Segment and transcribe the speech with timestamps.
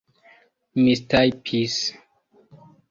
[0.81, 1.77] mistajpis